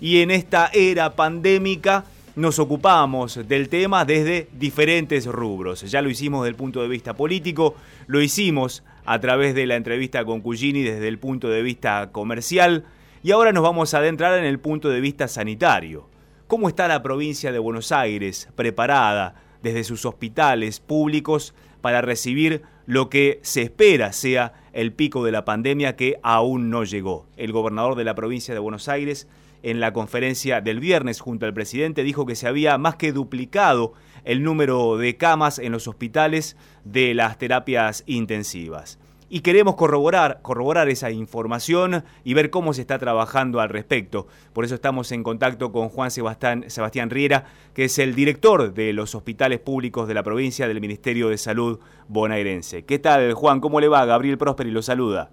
y 0.00 0.22
en 0.22 0.30
esta 0.30 0.70
era 0.72 1.14
pandémica 1.14 2.04
nos 2.36 2.58
ocupamos 2.58 3.46
del 3.46 3.68
tema 3.68 4.04
desde 4.04 4.48
diferentes 4.52 5.26
rubros. 5.26 5.82
Ya 5.82 6.00
lo 6.00 6.08
hicimos 6.08 6.42
desde 6.42 6.50
el 6.50 6.56
punto 6.56 6.80
de 6.80 6.88
vista 6.88 7.14
político, 7.14 7.74
lo 8.06 8.20
hicimos 8.22 8.82
a 9.04 9.20
través 9.20 9.54
de 9.54 9.66
la 9.66 9.76
entrevista 9.76 10.24
con 10.24 10.40
Cugini 10.40 10.82
desde 10.82 11.08
el 11.08 11.18
punto 11.18 11.48
de 11.48 11.62
vista 11.62 12.10
comercial 12.12 12.84
y 13.22 13.32
ahora 13.32 13.52
nos 13.52 13.62
vamos 13.62 13.92
a 13.92 13.98
adentrar 13.98 14.38
en 14.38 14.44
el 14.44 14.58
punto 14.58 14.88
de 14.88 15.00
vista 15.00 15.28
sanitario. 15.28 16.08
¿Cómo 16.46 16.68
está 16.68 16.88
la 16.88 17.02
provincia 17.02 17.52
de 17.52 17.58
Buenos 17.58 17.92
Aires 17.92 18.48
preparada 18.56 19.34
desde 19.62 19.84
sus 19.84 20.06
hospitales 20.06 20.80
públicos 20.80 21.54
para 21.80 22.00
recibir 22.00 22.62
lo 22.86 23.08
que 23.10 23.38
se 23.42 23.62
espera 23.62 24.12
sea 24.12 24.54
el 24.72 24.92
pico 24.92 25.24
de 25.24 25.32
la 25.32 25.44
pandemia 25.44 25.96
que 25.96 26.18
aún 26.22 26.70
no 26.70 26.84
llegó? 26.84 27.26
El 27.36 27.52
gobernador 27.52 27.94
de 27.94 28.04
la 28.04 28.14
provincia 28.14 28.54
de 28.54 28.60
Buenos 28.60 28.88
Aires 28.88 29.28
en 29.62 29.80
la 29.80 29.92
conferencia 29.92 30.60
del 30.60 30.80
viernes 30.80 31.20
junto 31.20 31.46
al 31.46 31.54
presidente 31.54 32.02
dijo 32.02 32.26
que 32.26 32.36
se 32.36 32.48
había 32.48 32.78
más 32.78 32.96
que 32.96 33.12
duplicado 33.12 33.92
el 34.24 34.42
número 34.42 34.96
de 34.96 35.16
camas 35.16 35.58
en 35.58 35.72
los 35.72 35.88
hospitales 35.88 36.56
de 36.84 37.14
las 37.14 37.38
terapias 37.38 38.04
intensivas. 38.06 38.98
Y 39.32 39.40
queremos 39.40 39.76
corroborar, 39.76 40.40
corroborar 40.42 40.88
esa 40.88 41.12
información 41.12 42.02
y 42.24 42.34
ver 42.34 42.50
cómo 42.50 42.74
se 42.74 42.80
está 42.80 42.98
trabajando 42.98 43.60
al 43.60 43.68
respecto. 43.68 44.26
Por 44.52 44.64
eso 44.64 44.74
estamos 44.74 45.12
en 45.12 45.22
contacto 45.22 45.70
con 45.70 45.88
Juan 45.88 46.10
Sebastián, 46.10 46.64
Sebastián 46.66 47.10
Riera, 47.10 47.44
que 47.72 47.84
es 47.84 48.00
el 48.00 48.16
director 48.16 48.74
de 48.74 48.92
los 48.92 49.14
hospitales 49.14 49.60
públicos 49.60 50.08
de 50.08 50.14
la 50.14 50.24
provincia 50.24 50.66
del 50.66 50.80
Ministerio 50.80 51.28
de 51.28 51.38
Salud 51.38 51.78
bonaerense. 52.08 52.84
¿Qué 52.84 52.98
tal, 52.98 53.32
Juan? 53.34 53.60
¿Cómo 53.60 53.80
le 53.80 53.86
va? 53.86 54.04
Gabriel 54.04 54.36
Prosperi 54.36 54.72
lo 54.72 54.82
saluda. 54.82 55.30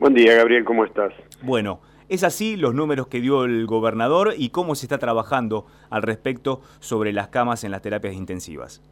Buen 0.00 0.14
día, 0.14 0.34
Gabriel, 0.34 0.64
¿cómo 0.64 0.84
estás? 0.84 1.12
Bueno, 1.40 1.80
¿Es 2.08 2.22
así 2.22 2.56
los 2.56 2.74
números 2.74 3.06
que 3.06 3.20
dio 3.20 3.44
el 3.44 3.66
gobernador 3.66 4.34
y 4.36 4.50
cómo 4.50 4.74
se 4.74 4.84
está 4.84 4.98
trabajando 4.98 5.66
al 5.88 6.02
respecto 6.02 6.60
sobre 6.80 7.12
las 7.12 7.28
camas 7.28 7.64
en 7.64 7.70
las 7.70 7.80
terapias 7.80 8.14
intensivas? 8.14 8.82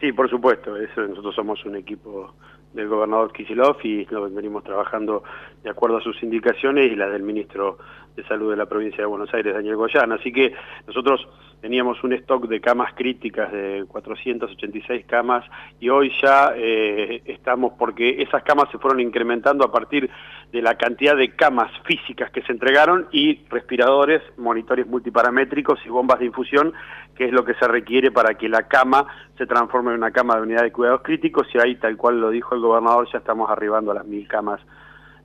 Sí, 0.00 0.12
por 0.12 0.30
supuesto. 0.30 0.72
Nosotros 0.96 1.34
somos 1.34 1.64
un 1.64 1.76
equipo 1.76 2.34
del 2.72 2.88
gobernador 2.88 3.32
Kisilov 3.32 3.78
y 3.82 4.06
nos 4.10 4.32
venimos 4.32 4.62
trabajando 4.62 5.24
de 5.64 5.70
acuerdo 5.70 5.96
a 5.96 6.02
sus 6.02 6.22
indicaciones 6.22 6.92
y 6.92 6.94
las 6.94 7.10
del 7.10 7.22
ministro 7.22 7.78
de 8.16 8.24
Salud 8.24 8.50
de 8.50 8.56
la 8.56 8.66
provincia 8.66 8.98
de 8.98 9.06
Buenos 9.06 9.32
Aires, 9.34 9.54
Daniel 9.54 9.76
Goyán. 9.76 10.10
Así 10.12 10.32
que 10.32 10.54
nosotros 10.86 11.28
teníamos 11.60 12.02
un 12.02 12.12
stock 12.14 12.46
de 12.48 12.60
camas 12.60 12.94
críticas 12.94 13.52
de 13.52 13.84
486 13.88 15.04
camas 15.06 15.44
y 15.80 15.88
hoy 15.88 16.12
ya 16.22 16.52
eh, 16.56 17.22
estamos, 17.26 17.74
porque 17.78 18.22
esas 18.22 18.42
camas 18.42 18.70
se 18.70 18.78
fueron 18.78 19.00
incrementando 19.00 19.64
a 19.64 19.72
partir 19.72 20.10
de 20.52 20.62
la 20.62 20.76
cantidad 20.76 21.16
de 21.16 21.34
camas 21.34 21.70
físicas 21.84 22.30
que 22.30 22.42
se 22.42 22.52
entregaron 22.52 23.08
y 23.10 23.44
respiradores, 23.48 24.22
monitores 24.36 24.86
multiparamétricos 24.86 25.78
y 25.84 25.88
bombas 25.88 26.18
de 26.18 26.26
infusión, 26.26 26.72
que 27.14 27.26
es 27.26 27.32
lo 27.32 27.44
que 27.44 27.54
se 27.54 27.66
requiere 27.66 28.10
para 28.10 28.34
que 28.34 28.48
la 28.48 28.68
cama 28.68 29.06
se 29.36 29.46
transforme 29.46 29.90
en 29.90 29.98
una 29.98 30.12
cama 30.12 30.36
de 30.36 30.42
unidad 30.42 30.62
de 30.62 30.72
cuidados 30.72 31.02
críticos 31.02 31.46
y 31.52 31.58
ahí, 31.58 31.76
tal 31.76 31.96
cual 31.96 32.20
lo 32.20 32.30
dijo 32.30 32.54
el 32.54 32.60
gobernador, 32.60 33.08
ya 33.12 33.18
estamos 33.18 33.50
arribando 33.50 33.90
a 33.90 33.94
las 33.94 34.06
mil 34.06 34.26
camas 34.28 34.60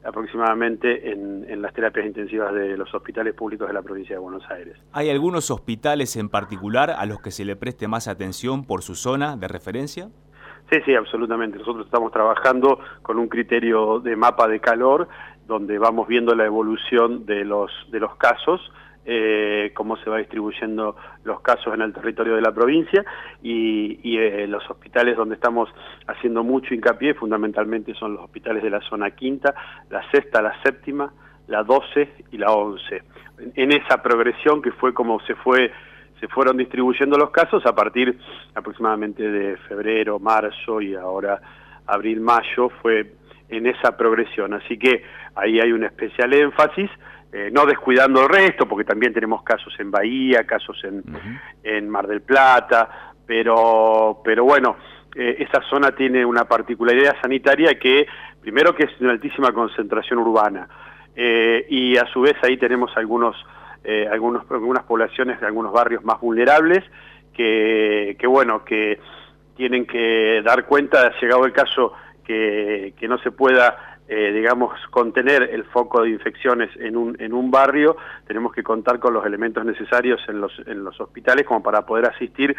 aproximadamente 0.03 1.11
en, 1.11 1.61
las 1.61 1.73
terapias 1.73 2.05
intensivas 2.05 2.53
de 2.53 2.75
los 2.75 2.91
hospitales 2.93 3.35
públicos 3.35 3.67
de 3.67 3.73
la 3.73 3.81
provincia 3.81 4.15
de 4.15 4.19
Buenos 4.19 4.43
Aires. 4.49 4.75
¿Hay 4.93 5.09
algunos 5.09 5.51
hospitales 5.51 6.15
en 6.15 6.29
particular 6.29 6.89
a 6.89 7.05
los 7.05 7.21
que 7.21 7.29
se 7.29 7.45
le 7.45 7.55
preste 7.55 7.87
más 7.87 8.07
atención 8.07 8.65
por 8.65 8.81
su 8.81 8.95
zona 8.95 9.37
de 9.37 9.47
referencia? 9.47 10.09
Sí, 10.71 10.79
sí, 10.85 10.95
absolutamente. 10.95 11.59
Nosotros 11.59 11.85
estamos 11.85 12.11
trabajando 12.11 12.79
con 13.01 13.19
un 13.19 13.27
criterio 13.27 13.99
de 13.99 14.15
mapa 14.15 14.47
de 14.47 14.59
calor 14.59 15.07
donde 15.45 15.77
vamos 15.77 16.07
viendo 16.07 16.33
la 16.33 16.45
evolución 16.45 17.25
de 17.25 17.43
los, 17.43 17.71
de 17.91 17.99
los 17.99 18.15
casos 18.15 18.61
eh, 19.03 19.71
cómo 19.73 19.97
se 19.97 20.09
va 20.11 20.19
distribuyendo 20.19 20.95
los 21.23 21.41
casos 21.41 21.73
en 21.73 21.81
el 21.81 21.91
territorio 21.91 22.35
de 22.35 22.41
la 22.41 22.51
provincia 22.51 23.03
y, 23.41 24.17
eh, 24.17 24.45
los 24.47 24.69
hospitales 24.69 25.17
donde 25.17 25.35
estamos 25.35 25.69
haciendo 26.07 26.43
mucho 26.43 26.75
hincapié 26.75 27.15
fundamentalmente 27.15 27.95
son 27.95 28.13
los 28.13 28.25
hospitales 28.25 28.61
de 28.61 28.69
la 28.69 28.79
zona 28.81 29.09
quinta, 29.11 29.55
la 29.89 30.03
sexta, 30.11 30.41
la 30.41 30.53
séptima, 30.61 31.11
la 31.47 31.63
doce 31.63 32.09
y 32.31 32.37
la 32.37 32.51
once. 32.51 33.01
En, 33.55 33.71
esa 33.71 34.03
progresión 34.03 34.61
que 34.61 34.71
fue 34.71 34.93
como 34.93 35.19
se 35.21 35.35
fue 35.35 35.71
se 36.19 36.27
fueron 36.27 36.57
distribuyendo 36.57 37.17
los 37.17 37.31
casos 37.31 37.65
a 37.65 37.73
partir 37.73 38.19
aproximadamente 38.53 39.23
de 39.23 39.57
febrero, 39.67 40.19
marzo 40.19 40.79
y 40.79 40.93
ahora 40.93 41.41
abril, 41.87 42.21
mayo, 42.21 42.69
fue 42.83 43.13
en 43.49 43.65
esa 43.65 43.97
progresión. 43.97 44.53
Así 44.53 44.77
que 44.77 45.03
ahí 45.33 45.59
hay 45.59 45.71
un 45.71 45.83
especial 45.83 46.31
énfasis 46.33 46.91
eh, 47.33 47.49
no 47.49 47.65
descuidando 47.65 48.23
el 48.23 48.29
resto, 48.29 48.67
porque 48.67 48.83
también 48.83 49.13
tenemos 49.13 49.41
casos 49.43 49.73
en 49.79 49.89
Bahía, 49.89 50.43
casos 50.43 50.77
en, 50.83 51.01
en 51.63 51.89
Mar 51.89 52.05
del 52.05 52.21
Plata, 52.21 53.13
pero, 53.25 54.19
pero 54.21 54.43
bueno, 54.43 54.75
eh, 55.15 55.37
esa 55.39 55.61
zona 55.69 55.91
tiene 55.91 56.25
una 56.25 56.43
particularidad 56.43 57.15
sanitaria 57.21 57.79
que, 57.79 58.05
primero 58.41 58.75
que 58.75 58.83
es 58.83 58.91
una 58.99 59.11
altísima 59.11 59.53
concentración 59.53 60.19
urbana, 60.19 60.67
eh, 61.15 61.65
y 61.69 61.95
a 61.95 62.05
su 62.07 62.19
vez 62.19 62.35
ahí 62.43 62.57
tenemos 62.57 62.91
algunos, 62.97 63.37
algunos, 64.11 64.43
algunas 64.51 64.83
poblaciones 64.83 65.39
de 65.39 65.47
algunos 65.47 65.71
barrios 65.71 66.03
más 66.03 66.19
vulnerables, 66.19 66.83
que, 67.33 68.17
que 68.19 68.27
bueno, 68.27 68.65
que 68.65 68.99
tienen 69.55 69.85
que 69.85 70.41
dar 70.43 70.65
cuenta, 70.65 71.13
llegado 71.21 71.45
el 71.45 71.53
caso, 71.53 71.93
que, 72.25 72.93
que 72.99 73.07
no 73.07 73.17
se 73.19 73.31
pueda 73.31 73.90
eh, 74.13 74.33
digamos, 74.33 74.77
contener 74.89 75.43
el 75.53 75.63
foco 75.63 76.01
de 76.01 76.09
infecciones 76.09 76.69
en 76.75 76.97
un, 76.97 77.15
en 77.21 77.33
un 77.33 77.49
barrio, 77.49 77.95
tenemos 78.27 78.51
que 78.51 78.61
contar 78.61 78.99
con 78.99 79.13
los 79.13 79.25
elementos 79.25 79.63
necesarios 79.63 80.19
en 80.27 80.41
los, 80.41 80.51
en 80.65 80.83
los 80.83 80.99
hospitales 80.99 81.45
como 81.45 81.63
para 81.63 81.85
poder 81.85 82.07
asistir 82.07 82.53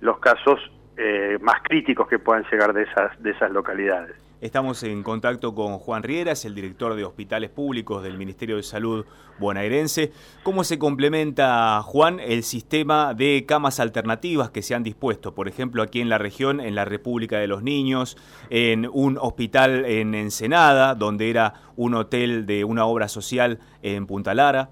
los 0.00 0.18
casos 0.18 0.58
eh, 0.96 1.38
más 1.40 1.62
críticos 1.62 2.08
que 2.08 2.18
puedan 2.18 2.44
llegar 2.50 2.72
de 2.72 2.82
esas, 2.82 3.22
de 3.22 3.30
esas 3.30 3.52
localidades. 3.52 4.16
Estamos 4.42 4.82
en 4.82 5.02
contacto 5.02 5.54
con 5.54 5.78
Juan 5.78 6.02
Rieras, 6.02 6.44
el 6.44 6.54
director 6.54 6.94
de 6.94 7.04
hospitales 7.04 7.48
públicos 7.48 8.02
del 8.02 8.18
Ministerio 8.18 8.56
de 8.56 8.62
Salud 8.62 9.06
bonaerense. 9.38 10.12
¿Cómo 10.42 10.62
se 10.62 10.78
complementa, 10.78 11.80
Juan, 11.82 12.20
el 12.20 12.42
sistema 12.42 13.14
de 13.14 13.46
camas 13.48 13.80
alternativas 13.80 14.50
que 14.50 14.60
se 14.60 14.74
han 14.74 14.82
dispuesto, 14.82 15.34
por 15.34 15.48
ejemplo, 15.48 15.82
aquí 15.82 16.02
en 16.02 16.10
la 16.10 16.18
región, 16.18 16.60
en 16.60 16.74
la 16.74 16.84
República 16.84 17.38
de 17.38 17.46
los 17.46 17.62
Niños, 17.62 18.18
en 18.50 18.86
un 18.92 19.16
hospital 19.18 19.86
en 19.86 20.14
Ensenada, 20.14 20.94
donde 20.94 21.30
era 21.30 21.54
un 21.76 21.94
hotel 21.94 22.44
de 22.44 22.64
una 22.64 22.84
obra 22.84 23.08
social 23.08 23.58
en 23.80 24.06
Punta 24.06 24.34
Lara? 24.34 24.68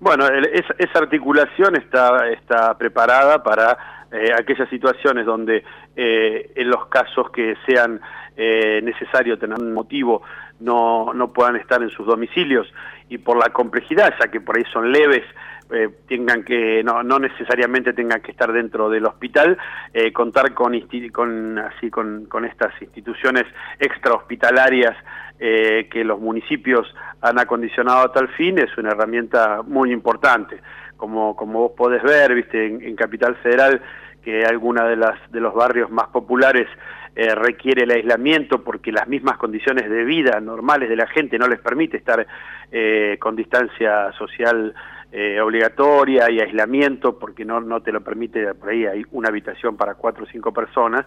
Bueno, 0.00 0.26
esa, 0.26 0.98
articulación 0.98 1.76
está, 1.76 2.76
preparada 2.76 3.42
para 3.42 4.04
eh, 4.12 4.32
aquellas 4.38 4.68
situaciones 4.68 5.24
donde 5.24 5.64
eh, 5.96 6.52
en 6.54 6.68
los 6.68 6.88
casos 6.88 7.30
que 7.30 7.54
sean 7.66 8.00
eh, 8.36 8.80
necesario 8.82 9.38
tener 9.38 9.58
un 9.58 9.72
motivo 9.72 10.22
no, 10.60 11.12
no 11.14 11.32
puedan 11.32 11.56
estar 11.56 11.82
en 11.82 11.90
sus 11.90 12.06
domicilios 12.06 12.66
y 13.08 13.18
por 13.18 13.36
la 13.36 13.52
complejidad, 13.52 14.14
ya 14.20 14.28
que 14.28 14.40
por 14.40 14.56
ahí 14.56 14.64
son 14.72 14.90
leves, 14.90 15.22
eh, 15.70 15.88
tengan 16.06 16.44
que 16.44 16.82
no, 16.84 17.02
no 17.02 17.18
necesariamente 17.18 17.92
tengan 17.92 18.20
que 18.20 18.32
estar 18.32 18.52
dentro 18.52 18.90
del 18.90 19.06
hospital, 19.06 19.56
eh, 19.92 20.12
contar 20.12 20.52
con, 20.52 20.78
con 21.10 21.58
así 21.58 21.90
con, 21.90 22.26
con 22.26 22.44
estas 22.44 22.70
instituciones 22.82 23.44
extrahospitalarias 23.78 24.94
eh, 25.40 25.88
que 25.90 26.04
los 26.04 26.20
municipios 26.20 26.94
han 27.20 27.38
acondicionado 27.38 28.00
a 28.04 28.12
tal 28.12 28.28
fin 28.28 28.58
es 28.58 28.76
una 28.76 28.90
herramienta 28.90 29.62
muy 29.66 29.90
importante. 29.90 30.60
Como, 30.96 31.34
como 31.34 31.60
vos 31.60 31.72
podés 31.76 32.02
ver, 32.02 32.34
viste, 32.34 32.66
en, 32.66 32.94
Capital 32.94 33.34
Federal 33.36 33.80
que 34.22 34.44
alguna 34.44 34.84
de 34.84 34.96
las 34.96 35.18
de 35.32 35.40
los 35.40 35.54
barrios 35.54 35.90
más 35.90 36.06
populares 36.08 36.68
eh, 37.16 37.34
requiere 37.34 37.84
el 37.84 37.92
aislamiento 37.92 38.64
porque 38.64 38.90
las 38.90 39.06
mismas 39.06 39.38
condiciones 39.38 39.88
de 39.88 40.04
vida 40.04 40.40
normales 40.40 40.88
de 40.88 40.96
la 40.96 41.06
gente 41.06 41.38
no 41.38 41.46
les 41.46 41.60
permite 41.60 41.96
estar 41.96 42.26
eh, 42.72 43.18
con 43.20 43.36
distancia 43.36 44.10
social 44.18 44.74
eh, 45.12 45.40
obligatoria 45.40 46.28
y 46.28 46.40
aislamiento 46.40 47.16
porque 47.16 47.44
no, 47.44 47.60
no 47.60 47.82
te 47.82 47.92
lo 47.92 48.00
permite, 48.00 48.52
por 48.54 48.70
ahí 48.70 48.84
hay 48.86 49.04
una 49.12 49.28
habitación 49.28 49.76
para 49.76 49.94
cuatro 49.94 50.24
o 50.24 50.26
cinco 50.26 50.52
personas, 50.52 51.06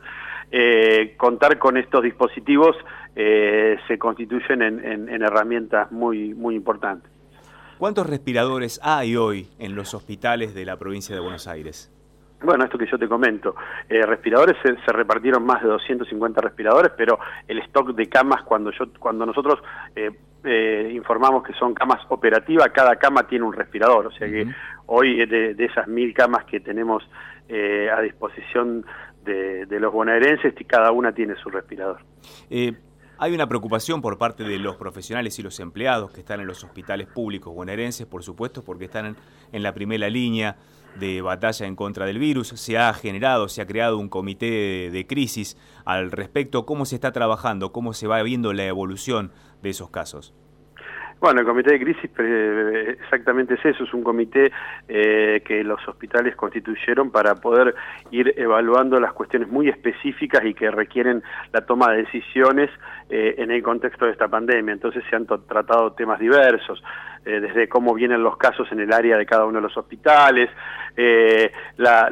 contar 1.18 1.58
con 1.60 1.76
estos 1.76 2.04
dispositivos 2.04 2.78
se 3.14 3.98
constituyen 4.00 4.62
en, 4.62 4.86
en, 4.86 5.10
en 5.10 5.22
herramientas 5.24 5.92
muy, 5.92 6.34
muy 6.34 6.56
importantes. 6.56 7.12
¿Cuántos 7.78 8.08
respiradores 8.08 8.80
hay 8.82 9.18
hoy 9.18 9.50
en 9.60 9.76
los 9.76 9.94
hospitales 9.94 10.56
de 10.56 10.64
la 10.64 10.78
provincia 10.78 11.14
de 11.14 11.20
Buenos 11.20 11.48
Aires? 11.48 11.92
Bueno, 12.42 12.66
esto 12.66 12.78
que 12.78 12.86
yo 12.86 13.00
te 13.00 13.08
comento, 13.08 13.56
eh, 13.90 14.06
respiradores 14.06 14.58
se, 14.62 14.92
repartieron 14.92 15.44
más 15.44 15.62
de 15.64 15.70
250 15.70 16.40
respiradores, 16.40 16.92
pero 16.96 17.20
el 17.48 17.58
stock 17.60 17.96
de 17.96 18.08
camas 18.08 18.44
cuando 18.44 18.72
yo 18.72 18.86
cuando 19.00 19.26
nosotros 19.26 19.60
eh, 19.96 20.12
eh, 20.44 20.92
informamos 20.94 21.44
que 21.44 21.54
son 21.54 21.74
camas 21.74 22.00
operativas, 22.10 22.70
cada 22.70 22.96
cama 22.98 23.28
tiene 23.28 23.44
un 23.44 23.54
respirador, 23.54 24.08
o 24.08 24.12
sea 24.12 24.28
que 24.28 24.46
hoy 24.86 25.26
de, 25.26 25.56
esas 25.58 25.88
mil 25.88 26.14
camas 26.14 26.46
que 26.46 26.60
tenemos 26.60 27.04
a 27.50 28.02
disposición 28.02 28.86
de, 29.24 29.80
los 29.80 29.92
bonaerenses, 29.92 30.54
cada 30.68 30.92
una 30.92 31.12
tiene 31.14 31.36
su 31.36 31.50
respirador. 31.50 32.00
Hay 33.20 33.34
una 33.34 33.48
preocupación 33.48 34.00
por 34.00 34.20
parte 34.20 34.44
de 34.44 34.60
los 34.60 34.76
profesionales 34.76 35.40
y 35.40 35.42
los 35.42 35.60
empleados 35.60 36.12
que 36.12 36.20
están 36.20 36.40
en 36.40 36.46
los 36.46 36.64
hospitales 36.64 37.08
públicos 37.08 37.52
bonaerenses, 37.54 38.06
por 38.06 38.24
supuesto, 38.24 38.64
porque 38.64 38.86
están 38.86 39.18
en, 39.52 39.64
la 39.64 39.74
primera 39.74 40.08
línea 40.08 40.58
de 41.00 41.24
batalla 41.24 41.66
en 41.66 41.76
contra 41.76 42.06
del 42.06 42.20
virus. 42.20 42.50
Se 42.50 42.78
ha 42.78 42.94
generado, 42.94 43.50
se 43.50 43.64
ha 43.64 43.66
creado 43.66 43.98
un 43.98 44.08
comité 44.08 44.92
de, 44.92 45.08
crisis 45.08 45.58
al 45.84 46.12
respecto. 46.12 46.68
¿Cómo 46.68 46.86
se 46.86 46.94
está 46.94 47.12
trabajando? 47.12 47.72
¿Cómo 47.72 47.94
se 47.94 48.06
va 48.06 48.22
viendo 48.22 48.54
la 48.54 48.66
evolución 48.66 49.32
de 49.64 49.72
esos 49.72 49.90
casos? 49.90 50.36
Bueno, 51.20 51.40
el 51.40 51.48
comité 51.48 51.72
de 51.74 51.80
crisis 51.80 52.12
exactamente 53.02 53.56
es 53.56 53.66
eso, 53.66 53.86
es 53.86 53.94
un 53.94 54.04
comité 54.04 54.52
eh, 54.88 55.42
que 55.44 55.64
los 55.64 55.86
hospitales 55.88 56.36
constituyeron 56.36 57.10
para 57.10 57.34
poder 57.36 57.74
ir 58.12 58.36
evaluando 58.38 59.00
las 59.00 59.14
cuestiones 59.14 59.50
muy 59.50 59.68
específicas 59.68 60.46
y 60.46 60.54
que 60.54 60.70
requieren 60.70 61.24
la 61.52 61.62
toma 61.62 61.92
de 61.92 62.04
decisiones 62.04 62.70
eh, 63.10 63.34
en 63.40 63.50
el 63.50 63.64
contexto 63.64 64.06
de 64.06 64.12
esta 64.12 64.28
pandemia. 64.28 64.74
Entonces 64.74 65.04
se 65.10 65.16
han 65.16 65.26
tratado 65.26 65.94
temas 65.94 66.20
diversos, 66.20 66.84
eh, 67.26 67.40
desde 67.40 67.68
cómo 67.68 67.94
vienen 67.94 68.24
los 68.24 68.38
casos 68.38 68.72
en 68.72 68.80
el 68.80 68.94
área 68.94 69.18
de 69.18 69.26
cada 69.26 69.46
uno 69.46 69.58
de 69.58 69.64
los 69.64 69.78
hospitales, 69.78 70.50
eh, 70.96 71.52
la, 71.78 72.10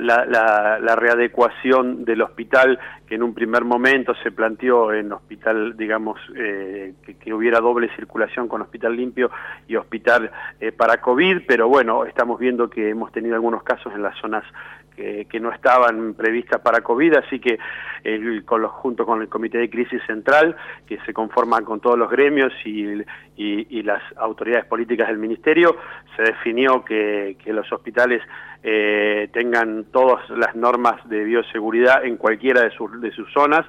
readecuación 0.96 2.06
del 2.06 2.22
hospital 2.22 2.80
que 3.08 3.16
en 3.16 3.24
un 3.24 3.34
primer 3.34 3.64
momento 3.64 4.14
se 4.24 4.32
planteó 4.32 4.94
en 4.94 5.12
hospital, 5.12 5.76
digamos, 5.78 6.20
eh, 6.36 6.94
que, 7.20 7.34
hubiera 7.34 7.60
doble 7.60 7.90
circulación 7.96 8.48
con 8.48 8.62
hospital 8.62 8.96
limpio 8.96 9.30
y 9.68 9.76
hospital 9.76 10.32
para 10.78 11.02
COVID, 11.02 11.42
pero 11.48 11.68
bueno, 11.68 12.06
estamos 12.06 12.40
viendo 12.40 12.70
que 12.70 12.90
hemos 12.90 13.12
tenido 13.12 13.36
algunos 13.36 13.64
casos 13.64 13.94
en 13.94 14.02
las 14.02 14.18
zonas 14.20 14.44
que, 14.96 15.40
no 15.40 15.52
estaban 15.52 16.14
previstas 16.14 16.62
para 16.62 16.82
COVID, 16.82 17.16
así 17.16 17.40
que 17.40 17.58
el, 18.04 18.44
con 18.46 18.64
junto 18.68 19.06
con 19.06 19.22
el 19.22 19.28
Comité 19.28 19.58
de 19.58 19.70
Crisis 19.70 20.02
Central, 20.08 20.56
que 20.88 20.98
se 21.06 21.14
conforma 21.14 21.62
con 21.62 21.80
todos 21.80 21.98
los 21.98 22.10
gremios 22.10 22.54
y, 22.66 23.04
las 23.84 24.02
autoridades 24.18 24.66
políticas 24.66 25.08
del 25.10 25.18
Ministerio, 25.18 25.76
se 26.16 26.24
definió 26.24 26.84
que, 26.84 27.38
los 27.46 27.72
hospitales 27.72 28.22
eh, 28.64 29.30
tengan 29.32 29.86
todas 29.92 30.28
las 30.30 30.56
normas 30.56 31.08
de 31.08 31.24
bioseguridad 31.24 32.04
en 32.04 32.18
cualquiera 32.18 32.64
de 32.64 32.72
sus, 32.72 33.00
de 33.00 33.12
sus 33.12 33.32
zonas, 33.32 33.66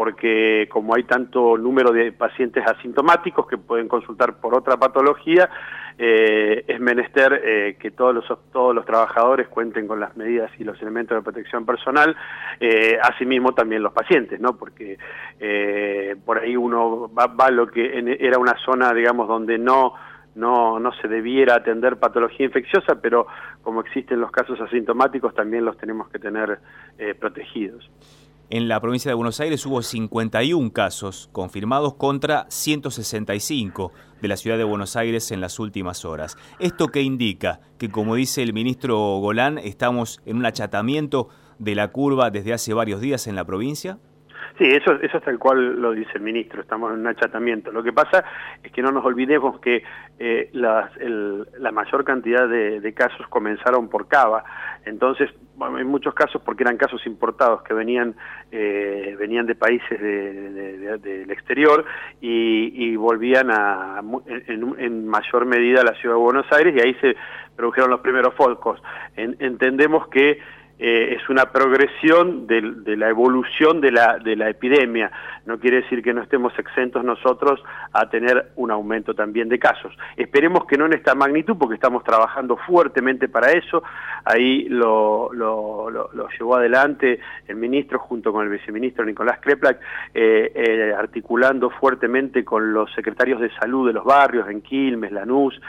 porque 0.00 0.66
como 0.72 0.94
hay 0.94 1.02
tanto 1.02 1.58
número 1.58 1.92
de 1.92 2.10
pacientes 2.10 2.66
asintomáticos 2.66 3.46
que 3.46 3.58
pueden 3.58 3.86
consultar 3.86 4.40
por 4.40 4.54
otra 4.54 4.78
patología, 4.78 5.50
eh, 5.98 6.64
es 6.66 6.80
menester 6.80 7.38
eh, 7.44 7.76
que 7.78 7.90
todos 7.90 8.14
los, 8.14 8.24
todos 8.50 8.74
los 8.74 8.86
trabajadores 8.86 9.48
cuenten 9.48 9.86
con 9.86 10.00
las 10.00 10.16
medidas 10.16 10.50
y 10.58 10.64
los 10.64 10.80
elementos 10.80 11.18
de 11.18 11.22
protección 11.22 11.66
personal, 11.66 12.16
eh, 12.60 12.98
asimismo 13.02 13.52
también 13.52 13.82
los 13.82 13.92
pacientes, 13.92 14.40
¿no? 14.40 14.56
Porque 14.56 14.96
por 16.24 16.38
ahí 16.38 16.56
uno 16.56 17.12
va, 17.12 17.26
va 17.26 17.50
lo 17.50 17.66
que 17.66 18.16
era 18.20 18.38
una 18.38 18.56
zona, 18.64 18.94
digamos, 18.94 19.28
donde 19.28 19.58
no 19.58 19.92
no, 20.34 20.80
no 20.80 20.92
se 20.94 21.08
debiera 21.08 21.56
atender 21.56 21.98
patología 21.98 22.46
infecciosa, 22.46 23.02
pero 23.02 23.26
como 23.60 23.82
existen 23.82 24.18
los 24.18 24.30
casos 24.30 24.58
asintomáticos, 24.62 25.34
también 25.34 25.66
los 25.66 25.76
tenemos 25.76 26.08
que 26.08 26.18
tener 26.18 26.58
protegidos. 27.18 27.90
En 28.52 28.66
la 28.66 28.80
provincia 28.80 29.08
de 29.08 29.14
Buenos 29.14 29.38
Aires 29.38 29.64
hubo 29.64 29.80
51 29.80 30.72
casos 30.72 31.28
confirmados 31.30 31.94
contra 31.94 32.46
165 32.48 33.92
de 34.20 34.26
la 34.26 34.36
ciudad 34.36 34.58
de 34.58 34.64
Buenos 34.64 34.96
Aires 34.96 35.30
en 35.30 35.40
las 35.40 35.60
últimas 35.60 36.04
horas. 36.04 36.36
¿Esto 36.58 36.88
qué 36.88 37.00
indica? 37.00 37.60
Que 37.78 37.92
como 37.92 38.16
dice 38.16 38.42
el 38.42 38.52
ministro 38.52 38.98
Golán, 39.18 39.58
estamos 39.58 40.20
en 40.26 40.38
un 40.38 40.46
achatamiento 40.46 41.28
de 41.60 41.76
la 41.76 41.92
curva 41.92 42.32
desde 42.32 42.52
hace 42.52 42.74
varios 42.74 43.00
días 43.00 43.28
en 43.28 43.36
la 43.36 43.44
provincia. 43.44 44.00
Sí, 44.58 44.66
eso, 44.66 44.92
eso 45.00 45.18
es 45.18 45.24
tal 45.24 45.38
cual 45.38 45.80
lo 45.80 45.92
dice 45.92 46.12
el 46.14 46.20
ministro, 46.20 46.60
estamos 46.60 46.92
en 46.92 47.00
un 47.00 47.06
achatamiento. 47.06 47.72
Lo 47.72 47.82
que 47.82 47.92
pasa 47.92 48.24
es 48.62 48.70
que 48.72 48.82
no 48.82 48.90
nos 48.90 49.04
olvidemos 49.04 49.58
que 49.60 49.82
eh, 50.18 50.50
la 50.52 51.72
mayor 51.72 52.04
cantidad 52.04 52.46
de, 52.48 52.92
casos 52.94 53.26
comenzaron 53.28 53.88
por 53.88 54.08
Cava, 54.08 54.44
entonces 54.84 55.30
en 55.78 55.86
muchos 55.86 56.12
casos 56.14 56.42
porque 56.44 56.62
eran 56.62 56.76
casos 56.76 57.06
importados 57.06 57.62
que 57.62 57.74
venían 57.74 58.14
eh, 58.50 59.14
venían 59.18 59.46
de 59.46 59.54
países 59.54 60.00
del 60.00 61.30
exterior 61.30 61.84
y, 62.20 62.96
volvían 62.96 63.50
a, 63.50 64.02
en, 64.46 65.06
mayor 65.06 65.46
medida 65.46 65.80
a 65.82 65.84
la 65.84 65.94
ciudad 65.94 66.16
de 66.16 66.20
Buenos 66.20 66.46
Aires 66.52 66.74
y 66.76 66.86
ahí 66.86 66.94
se 67.00 67.16
produjeron 67.56 67.90
los 67.90 68.00
primeros 68.00 68.34
focos. 68.34 68.82
entendemos 69.16 70.08
que 70.08 70.38
eh, 70.82 71.14
es 71.20 71.28
una 71.28 71.52
progresión 71.52 72.46
de, 72.46 72.62
la 72.96 73.10
evolución 73.10 73.82
de 73.82 73.92
la, 73.92 74.18
de 74.18 74.34
la 74.34 74.48
epidemia. 74.48 75.12
No 75.44 75.58
quiere 75.58 75.82
decir 75.82 76.02
que 76.02 76.14
no 76.14 76.22
estemos 76.22 76.58
exentos 76.58 77.04
nosotros 77.04 77.62
a 77.92 78.08
tener 78.08 78.52
un 78.56 78.70
aumento 78.70 79.12
también 79.12 79.50
de 79.50 79.58
casos. 79.58 79.94
Esperemos 80.16 80.64
que 80.64 80.78
no 80.78 80.86
en 80.86 80.94
esta 80.94 81.14
magnitud, 81.14 81.56
porque 81.58 81.74
estamos 81.74 82.02
trabajando 82.02 82.56
fuertemente 82.56 83.28
para 83.28 83.52
eso. 83.52 83.82
Ahí 84.24 84.70
lo, 84.70 85.30
lo, 85.34 86.10
llevó 86.38 86.56
adelante 86.56 87.20
el 87.46 87.56
ministro 87.56 87.98
junto 87.98 88.32
con 88.32 88.44
el 88.46 88.50
viceministro 88.50 89.04
Nicolás 89.04 89.38
Kreplak, 89.40 89.80
eh, 90.14 90.50
eh, 90.54 90.94
articulando 90.96 91.68
fuertemente 91.68 92.42
con 92.42 92.72
los 92.72 92.90
secretarios 92.94 93.38
de 93.38 93.50
salud 93.56 93.86
de 93.86 93.92
los 93.92 94.04
barrios, 94.04 94.48
en 94.48 94.62
Quilmes, 94.62 95.12
Lanús, 95.12 95.60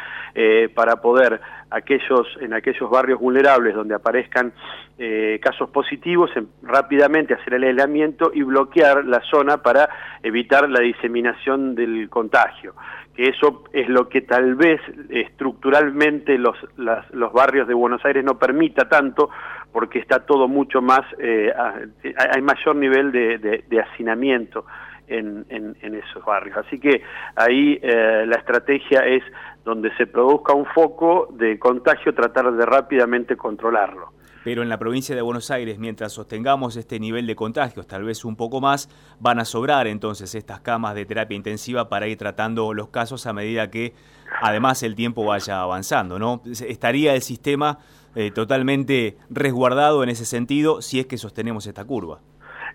para 0.74 1.02
poder 1.02 1.42
aquellos, 1.72 2.28
en 2.40 2.54
aquellos 2.54 2.90
barrios 2.90 3.20
vulnerables 3.20 3.76
donde 3.76 3.96
aparezcan 3.96 4.54
eh, 5.04 5.40
casos 5.42 5.68
positivos, 5.72 6.30
rápidamente 6.62 7.34
hacer 7.34 7.56
el 7.56 7.64
aislamiento 7.64 8.30
y 8.36 8.44
bloquear 8.44 9.04
la 9.04 9.20
zona 9.22 9.58
para 9.58 9.90
evitar 10.22 10.70
la 10.70 10.80
diseminación 10.80 11.74
del 11.74 12.08
contagio. 12.08 12.76
Que 13.16 13.30
eso 13.30 13.64
es 13.74 13.90
lo 13.90 14.08
que 14.08 14.22
tal 14.22 14.54
vez 14.54 14.80
estructuralmente 15.10 16.38
los, 16.38 16.56
los 16.78 17.34
barrios 17.34 17.68
de 17.68 17.74
Buenos 17.74 18.06
Aires 18.06 18.24
no 18.24 18.38
permita 18.38 18.88
tanto, 18.88 19.32
porque 19.74 19.98
está 19.98 20.20
todo 20.20 20.48
mucho 20.48 20.84
más, 20.84 21.02
eh, 21.18 21.52
hay 22.36 22.42
mayor 22.44 22.76
nivel 22.76 23.12
de, 23.12 23.82
hacinamiento. 23.82 24.68
En, 25.08 25.46
esos 25.82 26.24
barrios. 26.24 26.56
Así 26.56 26.80
que 26.80 27.02
ahí 27.36 27.78
eh, 27.82 28.24
la 28.26 28.38
estrategia 28.38 29.00
es 29.00 29.22
donde 29.66 29.94
se 29.98 30.08
produzca 30.08 30.54
un 30.54 30.66
foco 30.68 31.28
de 31.34 31.60
contagio, 31.60 32.14
tratar 32.14 32.50
de 32.54 32.66
rápidamente 32.66 33.36
controlarlo 33.36 34.21
pero 34.44 34.64
en 34.64 34.70
la 34.70 34.80
provincia 34.80 35.16
de 35.16 35.22
Buenos 35.22 35.52
Aires, 35.52 35.78
mientras 35.78 36.14
sostengamos 36.14 36.76
este 36.76 37.00
nivel 37.00 37.28
de 37.28 37.36
contagios, 37.36 37.88
tal 37.88 38.04
vez 38.04 38.26
un 38.26 38.36
poco 38.36 38.62
más, 38.62 38.90
van 39.20 39.40
a 39.40 39.46
sobrar 39.46 39.88
entonces 39.88 40.34
estas 40.36 40.62
camas 40.62 40.96
de 40.96 41.06
terapia 41.06 41.36
intensiva 41.36 41.90
para 41.90 42.08
ir 42.08 42.18
tratando 42.18 42.74
los 42.74 42.90
casos 42.90 43.28
a 43.28 43.34
medida 43.34 43.70
que 43.70 43.94
además 44.42 44.84
el 44.84 44.96
tiempo 44.96 45.26
vaya 45.26 45.62
avanzando, 45.62 46.18
¿no? 46.18 46.42
Estaría 46.46 47.14
el 47.14 47.22
sistema 47.22 47.80
eh, 48.16 48.32
totalmente 48.32 49.18
resguardado 49.30 50.04
en 50.04 50.10
ese 50.10 50.26
sentido 50.26 50.82
si 50.82 51.00
es 51.00 51.06
que 51.06 51.18
sostenemos 51.18 51.68
esta 51.68 51.86
curva. 51.86 52.20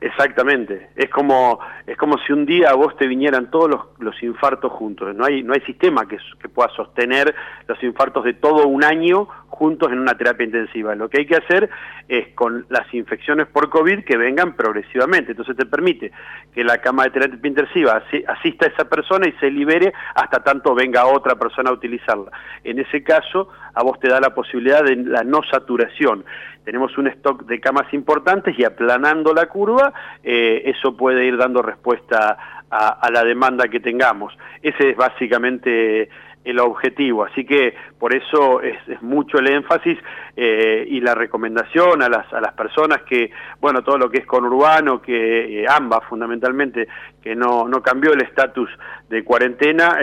Exactamente, 0.00 0.90
es 0.94 1.08
como 1.08 1.58
es 1.86 1.96
como 1.96 2.18
si 2.18 2.32
un 2.32 2.44
día 2.44 2.70
a 2.70 2.74
vos 2.74 2.96
te 2.96 3.06
vinieran 3.06 3.50
todos 3.50 3.70
los, 3.70 3.80
los 3.98 4.22
infartos 4.22 4.72
juntos. 4.72 5.14
No 5.14 5.24
hay 5.24 5.42
no 5.42 5.54
hay 5.54 5.60
sistema 5.60 6.06
que, 6.06 6.18
que, 6.40 6.48
pueda 6.48 6.68
sostener 6.70 7.34
los 7.66 7.82
infartos 7.82 8.24
de 8.24 8.34
todo 8.34 8.66
un 8.66 8.84
año 8.84 9.26
juntos 9.48 9.90
en 9.90 9.98
una 9.98 10.16
terapia 10.16 10.44
intensiva. 10.44 10.94
Lo 10.94 11.08
que 11.08 11.20
hay 11.20 11.26
que 11.26 11.36
hacer 11.36 11.70
es 12.08 12.28
con 12.34 12.66
las 12.68 12.92
infecciones 12.92 13.46
por 13.46 13.70
COVID 13.70 14.04
que 14.04 14.16
vengan 14.18 14.54
progresivamente. 14.54 15.32
Entonces 15.32 15.56
te 15.56 15.64
permite 15.64 16.12
que 16.54 16.62
la 16.62 16.78
cama 16.78 17.04
de 17.04 17.10
terapia 17.10 17.48
intensiva 17.48 18.02
asista 18.28 18.66
a 18.66 18.68
esa 18.68 18.88
persona 18.88 19.26
y 19.26 19.32
se 19.40 19.50
libere 19.50 19.94
hasta 20.14 20.42
tanto 20.42 20.74
venga 20.74 21.06
otra 21.06 21.36
persona 21.36 21.70
a 21.70 21.72
utilizarla. 21.72 22.30
En 22.64 22.78
ese 22.78 23.02
caso, 23.02 23.48
a 23.72 23.82
vos 23.82 23.98
te 23.98 24.08
da 24.08 24.20
la 24.20 24.34
posibilidad 24.34 24.84
de 24.84 24.96
la 24.96 25.24
no 25.24 25.40
saturación 25.50 26.24
tenemos 26.66 26.98
un 26.98 27.06
stock 27.06 27.44
de 27.44 27.60
camas 27.60 27.86
importantes 27.94 28.58
y 28.58 28.64
aplanando 28.64 29.32
la 29.32 29.46
curva, 29.46 29.85
eh, 30.22 30.62
eso 30.66 30.96
puede 30.96 31.24
ir 31.26 31.36
dando 31.36 31.62
respuesta 31.62 32.62
a, 32.70 33.10
la 33.10 33.24
demanda 33.24 33.68
que 33.68 33.80
tengamos. 33.80 34.36
Ese 34.60 34.90
es 34.90 34.96
básicamente 34.96 36.08
el 36.44 36.58
objetivo. 36.60 37.24
Así 37.24 37.44
que 37.44 37.74
por 37.98 38.14
eso 38.14 38.60
es, 38.60 38.76
mucho 39.02 39.38
el 39.38 39.48
énfasis 39.48 39.98
eh, 40.36 40.86
y 40.88 41.00
la 41.00 41.14
recomendación 41.14 42.02
a 42.02 42.08
las, 42.08 42.32
a 42.32 42.40
las 42.40 42.52
personas 42.54 43.02
que, 43.02 43.30
bueno, 43.60 43.82
todo 43.82 43.98
lo 43.98 44.10
que 44.10 44.18
es 44.18 44.26
conurbano, 44.26 45.00
que 45.00 45.62
eh, 45.62 45.66
ambas 45.68 46.04
fundamentalmente, 46.08 46.86
que 47.22 47.34
no, 47.34 47.66
no 47.66 47.82
cambió 47.82 48.12
el 48.12 48.22
estatus 48.22 48.70
de 49.08 49.24
cuarentena, 49.24 49.98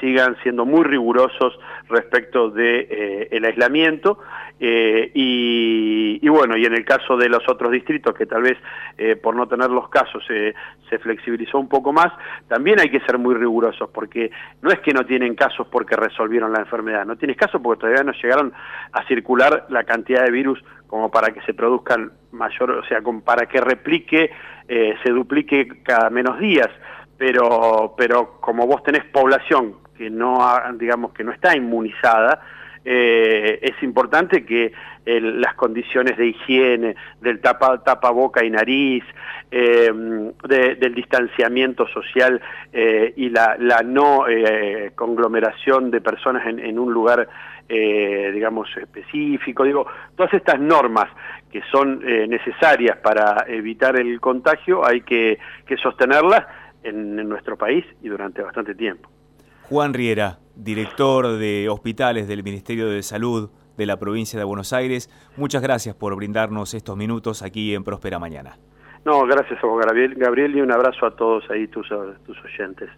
sigan 0.00 0.36
siendo 0.42 0.64
muy 0.64 0.84
rigurosos 0.84 1.58
respecto 1.88 2.50
de 2.50 3.28
el 3.30 3.44
aislamiento. 3.44 4.18
Y, 4.62 6.18
y, 6.20 6.28
bueno, 6.28 6.54
y 6.56 6.66
en 6.66 6.74
el 6.74 6.84
caso 6.84 7.16
de 7.16 7.30
los 7.30 7.42
otros 7.48 7.72
distritos, 7.72 8.14
que 8.14 8.26
tal 8.26 8.42
vez 8.42 8.58
por 9.22 9.34
no 9.34 9.48
tener 9.48 9.70
los 9.70 9.88
casos 9.88 10.22
se 10.26 10.98
flexibilizó 10.98 11.58
un 11.58 11.68
poco 11.68 11.92
más, 11.92 12.12
también 12.46 12.78
hay 12.78 12.90
que 12.90 13.00
ser 13.00 13.16
muy 13.16 13.34
rigurosos, 13.34 13.88
porque 13.90 14.30
no 14.60 14.70
es 14.70 14.80
que 14.80 14.92
no 14.92 15.06
tienen 15.06 15.34
casos 15.34 15.66
porque 15.68 15.96
resolvieron 15.96 16.52
la 16.52 16.60
enfermedad, 16.60 17.06
no 17.06 17.16
tienes 17.16 17.38
caso 17.38 17.62
porque 17.62 17.80
todavía 17.80 18.04
no 18.04 18.12
llegaron 18.12 18.52
a 18.92 19.06
circular 19.06 19.66
la 19.70 19.84
cantidad 19.84 20.24
de 20.24 20.30
virus 20.30 20.62
como 20.86 21.10
para 21.10 21.32
que 21.32 21.40
se 21.42 21.54
produzcan 21.54 22.10
mayor, 22.32 22.72
o 22.72 22.84
sea, 22.84 23.00
para 23.24 23.46
que 23.46 23.60
replique, 23.60 24.30
eh, 24.68 24.94
se 25.04 25.10
duplique 25.10 25.82
cada 25.84 26.10
menos 26.10 26.38
días. 26.38 26.68
Pero, 27.16 27.94
pero 27.96 28.40
como 28.40 28.66
vos 28.66 28.82
tenés 28.82 29.04
población 29.04 29.76
que 29.96 30.08
no, 30.08 30.38
digamos, 30.78 31.12
que 31.12 31.22
no 31.22 31.32
está 31.32 31.54
inmunizada, 31.54 32.40
eh, 32.84 33.58
es 33.62 33.82
importante 33.82 34.44
que 34.44 34.72
las 35.04 35.54
condiciones 35.54 36.16
de 36.16 36.28
higiene, 36.28 36.94
del 37.20 37.40
tapa, 37.40 37.82
tapa 37.82 38.10
boca 38.10 38.44
y 38.44 38.50
nariz, 38.50 39.02
eh, 39.50 39.90
del 40.48 40.94
distanciamiento 40.94 41.88
social 41.88 42.40
eh, 42.72 43.12
y 43.16 43.28
la, 43.30 43.56
la 43.58 43.82
no 43.82 44.24
conglomeración 44.94 45.90
de 45.90 46.00
personas 46.00 46.46
en, 46.46 46.60
en 46.60 46.78
un 46.78 46.92
lugar, 46.92 47.28
digamos, 47.68 48.68
específico, 48.76 49.64
digo, 49.64 49.86
todas 50.16 50.32
estas 50.34 50.60
normas 50.60 51.08
que 51.50 51.62
son 51.70 52.00
necesarias 52.00 52.98
para 52.98 53.44
evitar 53.48 53.96
el 53.96 54.20
contagio 54.20 54.86
hay 54.86 55.02
que, 55.02 55.38
que 55.66 55.76
sostenerlas 55.76 56.46
en, 56.82 57.18
en 57.18 57.28
nuestro 57.28 57.56
país 57.56 57.84
y 58.02 58.08
durante 58.08 58.42
bastante 58.42 58.74
tiempo. 58.74 59.08
Juan 59.70 59.94
Riera, 59.94 60.40
director 60.56 61.38
de 61.38 61.68
hospitales 61.68 62.26
del 62.26 62.42
Ministerio 62.42 62.88
de 62.88 63.04
Salud 63.04 63.50
de 63.76 63.86
la 63.86 64.00
provincia 64.00 64.36
de 64.36 64.44
Buenos 64.44 64.72
Aires, 64.72 65.08
muchas 65.36 65.62
gracias 65.62 65.94
por 65.94 66.16
brindarnos 66.16 66.74
estos 66.74 66.96
minutos 66.96 67.40
aquí 67.44 67.72
en 67.72 67.84
Próspera 67.84 68.18
Mañana. 68.18 68.58
No, 69.04 69.24
gracias 69.26 69.60
vos, 69.62 69.80
Gabriel, 69.80 70.56
y 70.56 70.60
un 70.60 70.72
abrazo 70.72 71.06
a 71.06 71.14
todos 71.14 71.48
ahí, 71.50 71.68
tus, 71.68 71.88
tus 72.26 72.36
oyentes. 72.44 72.90